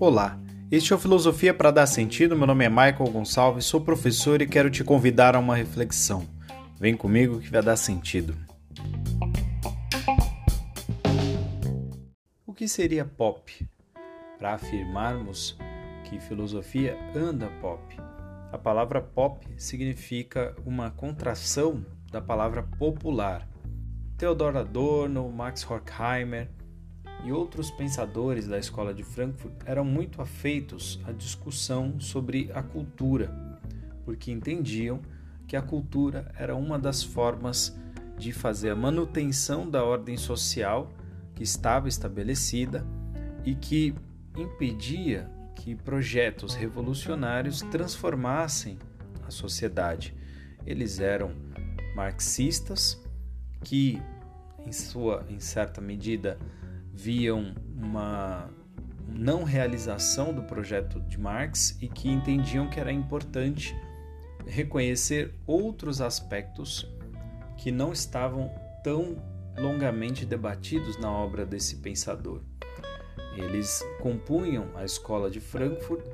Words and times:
Olá, 0.00 0.40
este 0.70 0.92
é 0.92 0.96
o 0.96 0.98
Filosofia 0.98 1.52
para 1.52 1.70
Dar 1.70 1.86
Sentido. 1.86 2.34
Meu 2.34 2.46
nome 2.46 2.64
é 2.64 2.70
Michael 2.70 3.10
Gonçalves, 3.12 3.66
sou 3.66 3.82
professor 3.82 4.40
e 4.40 4.46
quero 4.46 4.70
te 4.70 4.82
convidar 4.82 5.36
a 5.36 5.38
uma 5.38 5.54
reflexão. 5.54 6.26
Vem 6.80 6.96
comigo 6.96 7.38
que 7.38 7.50
vai 7.50 7.60
dar 7.60 7.76
sentido. 7.76 8.34
O 12.46 12.54
que 12.54 12.66
seria 12.66 13.04
pop? 13.04 13.68
Para 14.38 14.54
afirmarmos 14.54 15.58
que 16.04 16.18
filosofia 16.18 16.96
anda 17.14 17.48
pop. 17.60 17.94
A 18.50 18.56
palavra 18.56 19.02
pop 19.02 19.46
significa 19.58 20.56
uma 20.64 20.90
contração 20.90 21.84
da 22.10 22.22
palavra 22.22 22.62
popular. 22.62 23.49
Theodor 24.20 24.54
Adorno, 24.58 25.32
Max 25.32 25.64
Horkheimer 25.64 26.50
e 27.24 27.32
outros 27.32 27.70
pensadores 27.70 28.46
da 28.46 28.58
escola 28.58 28.92
de 28.92 29.02
Frankfurt 29.02 29.54
eram 29.64 29.82
muito 29.82 30.20
afeitos 30.20 31.00
à 31.06 31.10
discussão 31.10 31.98
sobre 31.98 32.50
a 32.52 32.62
cultura, 32.62 33.34
porque 34.04 34.30
entendiam 34.30 35.00
que 35.48 35.56
a 35.56 35.62
cultura 35.62 36.30
era 36.36 36.54
uma 36.54 36.78
das 36.78 37.02
formas 37.02 37.74
de 38.18 38.30
fazer 38.30 38.68
a 38.68 38.76
manutenção 38.76 39.66
da 39.66 39.82
ordem 39.82 40.18
social 40.18 40.92
que 41.34 41.42
estava 41.42 41.88
estabelecida 41.88 42.86
e 43.42 43.54
que 43.54 43.94
impedia 44.36 45.30
que 45.56 45.74
projetos 45.74 46.54
revolucionários 46.54 47.62
transformassem 47.62 48.78
a 49.26 49.30
sociedade. 49.30 50.14
Eles 50.66 51.00
eram 51.00 51.32
marxistas 51.96 53.02
que, 53.62 54.00
em 54.66 54.72
sua 54.72 55.24
em 55.28 55.38
certa 55.38 55.80
medida, 55.80 56.38
viam 56.92 57.54
uma 57.76 58.50
não 59.08 59.42
realização 59.42 60.32
do 60.32 60.42
projeto 60.42 61.00
de 61.00 61.18
Marx 61.18 61.76
e 61.80 61.88
que 61.88 62.08
entendiam 62.08 62.68
que 62.68 62.78
era 62.78 62.92
importante 62.92 63.74
reconhecer 64.46 65.34
outros 65.46 66.00
aspectos 66.00 66.86
que 67.56 67.70
não 67.70 67.92
estavam 67.92 68.50
tão 68.82 69.16
longamente 69.58 70.24
debatidos 70.24 70.98
na 70.98 71.10
obra 71.10 71.44
desse 71.44 71.76
pensador. 71.76 72.40
Eles 73.36 73.84
compunham 74.00 74.68
a 74.74 74.84
escola 74.84 75.30
de 75.30 75.40
Frankfurt 75.40 76.04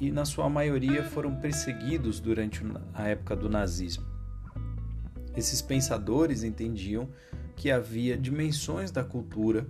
e, 0.00 0.10
na 0.10 0.24
sua 0.24 0.48
maioria, 0.48 1.04
foram 1.04 1.34
perseguidos 1.36 2.20
durante 2.20 2.62
a 2.94 3.08
época 3.08 3.36
do 3.36 3.48
nazismo. 3.48 4.13
Esses 5.36 5.60
pensadores 5.60 6.44
entendiam 6.44 7.08
que 7.56 7.70
havia 7.70 8.16
dimensões 8.16 8.90
da 8.90 9.02
cultura 9.02 9.66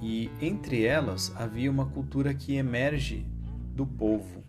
e 0.00 0.30
entre 0.40 0.84
elas 0.84 1.32
havia 1.36 1.70
uma 1.70 1.86
cultura 1.86 2.34
que 2.34 2.56
emerge 2.56 3.26
do 3.74 3.86
povo, 3.86 4.42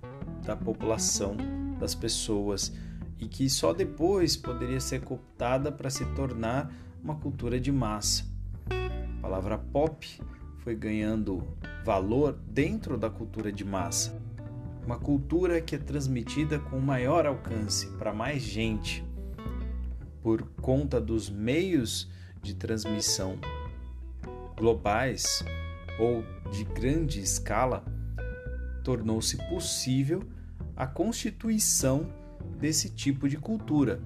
da 0.44 0.56
população, 0.56 1.38
das 1.80 1.94
pessoas 1.94 2.74
e 3.20 3.28
que 3.28 3.50
só 3.50 3.74
depois 3.74 4.36
poderia 4.36 4.80
ser 4.80 5.02
cooptada 5.02 5.72
para 5.72 5.90
se 5.90 6.06
tornar 6.14 6.74
uma 7.04 7.16
cultura 7.16 7.60
de 7.60 7.72
massa. 7.72 8.26
A 8.70 9.22
palavra 9.22 9.58
pop 9.58 10.08
foi 10.60 10.76
ganhando 10.76 11.46
valor 11.86 12.38
dentro 12.48 12.98
da 12.98 13.10
cultura 13.10 13.52
de 13.52 13.64
massa. 13.64 14.22
Uma 14.86 14.98
cultura 14.98 15.62
que 15.62 15.76
é 15.76 15.78
transmitida 15.78 16.60
com 16.60 16.80
maior 16.80 17.26
alcance 17.26 17.88
para 17.98 18.14
mais 18.14 18.42
gente 18.42 19.04
por 20.24 20.42
conta 20.62 21.02
dos 21.02 21.30
meios 21.30 22.10
de 22.42 22.56
transmissão 22.56 23.38
globais 24.58 25.44
ou 26.00 26.24
de 26.50 26.64
grande 26.64 27.20
escala, 27.20 27.84
tornou-se 28.84 29.38
possível 29.50 30.24
a 30.76 30.88
constituição 30.88 32.08
desse 32.58 32.90
tipo 32.90 33.28
de 33.28 33.38
cultura. 33.38 34.02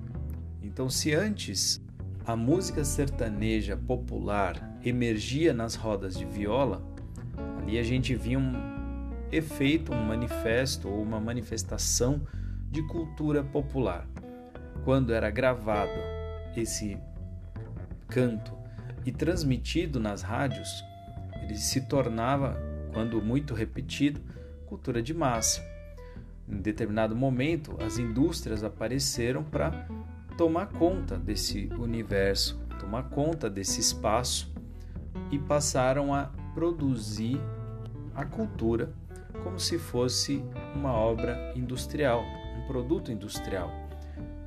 Então, 0.61 0.89
se 0.89 1.13
antes 1.13 1.81
a 2.25 2.35
música 2.35 2.83
sertaneja 2.83 3.77
popular 3.77 4.77
emergia 4.83 5.53
nas 5.53 5.75
rodas 5.75 6.17
de 6.17 6.25
viola, 6.25 6.83
ali 7.61 7.77
a 7.77 7.83
gente 7.83 8.15
via 8.15 8.39
um 8.39 8.53
efeito, 9.31 9.93
um 9.93 10.05
manifesto 10.05 10.89
ou 10.89 11.01
uma 11.01 11.19
manifestação 11.19 12.21
de 12.69 12.81
cultura 12.87 13.43
popular. 13.43 14.07
Quando 14.83 15.13
era 15.13 15.29
gravado 15.29 16.16
esse 16.61 16.97
canto 18.07 18.53
e 19.05 19.11
transmitido 19.11 19.99
nas 19.99 20.21
rádios, 20.21 20.83
ele 21.41 21.55
se 21.55 21.81
tornava, 21.81 22.57
quando 22.93 23.21
muito 23.21 23.53
repetido, 23.53 24.19
cultura 24.65 25.01
de 25.01 25.13
massa. 25.13 25.63
Em 26.47 26.57
determinado 26.57 27.15
momento, 27.15 27.77
as 27.81 27.97
indústrias 27.97 28.63
apareceram 28.63 29.43
para 29.43 29.87
tomar 30.37 30.67
conta 30.67 31.17
desse 31.17 31.69
universo, 31.77 32.59
tomar 32.79 33.09
conta 33.09 33.49
desse 33.49 33.79
espaço 33.79 34.53
e 35.31 35.39
passaram 35.39 36.13
a 36.13 36.31
produzir 36.53 37.39
a 38.15 38.25
cultura 38.25 38.93
como 39.43 39.59
se 39.59 39.77
fosse 39.77 40.43
uma 40.73 40.91
obra 40.91 41.53
industrial, 41.55 42.23
um 42.57 42.67
produto 42.67 43.11
industrial, 43.11 43.71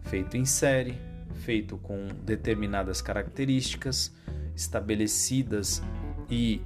feito 0.03 0.37
em 0.37 0.45
série, 0.45 0.99
feito 1.41 1.77
com 1.79 2.07
determinadas 2.25 3.01
características, 3.03 4.15
estabelecidas 4.55 5.83
e 6.31 6.61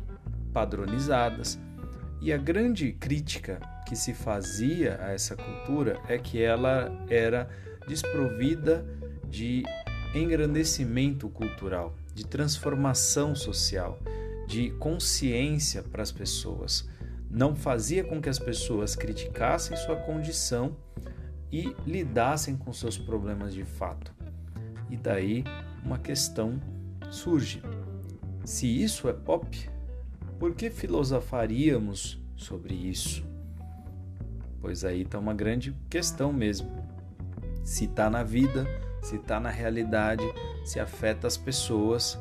padronizadas. 0.53 1.59
E 2.21 2.33
a 2.33 2.37
grande 2.37 2.93
crítica 2.93 3.61
que 3.87 3.95
se 3.95 4.13
fazia 4.15 4.99
a 5.03 5.13
essa 5.13 5.37
cultura 5.37 6.01
é 6.09 6.19
que 6.19 6.43
ela 6.43 6.91
era 7.09 7.49
desprovida 7.87 8.84
de 9.29 9.63
engrandecimento 10.15 11.29
cultural, 11.29 11.95
de 12.15 12.27
transformação 12.27 13.34
social, 13.34 13.99
de 14.47 14.71
consciência 14.73 15.83
para 15.83 16.03
as 16.03 16.13
pessoas. 16.13 16.89
Não 17.31 17.55
fazia 17.55 18.05
com 18.05 18.23
que 18.23 18.29
as 18.29 18.39
pessoas 18.39 18.95
criticassem 18.95 19.77
sua 19.77 19.97
condição 19.97 20.77
e 21.51 21.75
lidassem 21.87 22.57
com 22.57 22.73
seus 22.73 22.97
problemas 22.97 23.53
de 23.53 23.65
fato. 23.65 24.15
E 24.91 24.97
daí 24.97 25.45
uma 25.84 25.99
questão 25.99 26.61
surge: 27.11 27.62
se 28.45 28.67
isso 28.67 29.09
é 29.09 29.12
pop, 29.12 29.71
por 30.39 30.55
que 30.55 30.71
filosofaríamos 30.71 32.21
sobre 32.37 32.75
isso? 32.75 33.25
Pois 34.61 34.84
aí 34.84 35.03
está 35.03 35.19
uma 35.19 35.34
grande 35.34 35.77
questão 35.91 36.33
mesmo. 36.33 36.71
Se 37.62 37.84
está 37.84 38.11
na 38.11 38.22
vida, 38.22 38.67
se 39.03 39.17
está 39.17 39.39
na 39.39 39.50
realidade, 39.50 40.25
se 40.65 40.81
afeta 40.81 41.27
as 41.27 41.37
pessoas, 41.37 42.19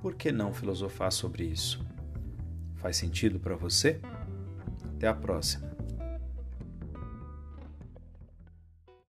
por 0.00 0.14
que 0.14 0.32
não 0.32 0.52
filosofar 0.52 1.12
sobre 1.12 1.44
isso? 1.44 1.84
Faz 2.76 2.96
sentido 2.96 3.38
para 3.38 3.56
você? 3.56 4.00
Até 4.96 5.06
a 5.06 5.14
próxima. 5.14 5.71